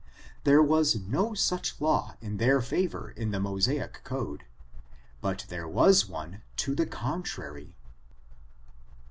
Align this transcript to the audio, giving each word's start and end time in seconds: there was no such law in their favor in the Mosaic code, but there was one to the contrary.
there 0.45 0.63
was 0.63 0.95
no 0.95 1.35
such 1.35 1.79
law 1.79 2.15
in 2.21 2.37
their 2.37 2.59
favor 2.59 3.11
in 3.11 3.29
the 3.29 3.39
Mosaic 3.39 4.03
code, 4.03 4.45
but 5.21 5.45
there 5.49 5.67
was 5.67 6.09
one 6.09 6.41
to 6.55 6.73
the 6.73 6.87
contrary. 6.87 7.75